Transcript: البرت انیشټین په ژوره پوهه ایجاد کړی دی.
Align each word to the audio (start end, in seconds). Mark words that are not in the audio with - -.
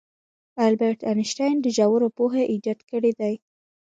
البرت 0.67 0.99
انیشټین 1.11 1.55
په 1.63 1.69
ژوره 1.75 2.09
پوهه 2.17 2.43
ایجاد 2.51 2.79
کړی 2.89 3.11
دی. 3.19 3.33